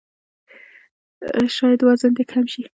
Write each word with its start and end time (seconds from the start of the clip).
شاید 1.55 1.79
وزن 1.87 2.11
دې 2.17 2.23
کم 2.31 2.43
شي! 2.51 2.61